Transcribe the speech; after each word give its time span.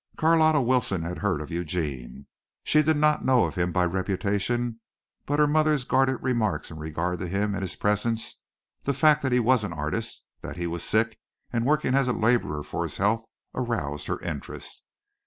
Carlotta 0.17 0.59
Wilson 0.59 1.03
had 1.03 1.19
heard 1.19 1.41
of 1.41 1.51
Eugene. 1.51 2.25
She 2.63 2.81
did 2.81 2.97
not 2.97 3.23
know 3.23 3.45
of 3.45 3.53
him 3.53 3.71
by 3.71 3.85
reputation, 3.85 4.79
but 5.27 5.37
her 5.37 5.45
mother's 5.45 5.83
guarded 5.83 6.15
remarks 6.23 6.71
in 6.71 6.77
regard 6.79 7.19
to 7.19 7.27
him 7.27 7.53
and 7.53 7.61
his 7.61 7.75
presence, 7.75 8.39
the 8.83 8.95
fact 8.95 9.21
that 9.21 9.31
he 9.31 9.39
was 9.39 9.63
an 9.63 9.73
artist, 9.73 10.23
that 10.41 10.57
he 10.57 10.65
was 10.65 10.81
sick 10.83 11.19
and 11.53 11.67
working 11.67 11.93
as 11.93 12.07
a 12.07 12.13
laborer 12.13 12.63
for 12.63 12.81
his 12.81 12.97
health 12.97 13.25
aroused 13.53 14.07
her 14.07 14.19
interest. 14.21 14.81